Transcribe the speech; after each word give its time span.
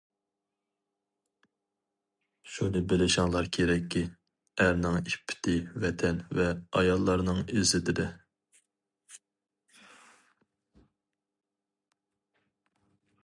شۇنى 2.53 2.81
بىلىشىڭلار 2.93 3.49
كېرەككى، 3.57 4.01
ئەرنىڭ 4.65 4.97
ئىپپىتى 5.01 5.57
ۋەتەن 5.83 6.23
ۋە 6.39 6.47
ئاياللارنىڭ 6.81 7.43
ئىززىتىدە. 7.43 8.07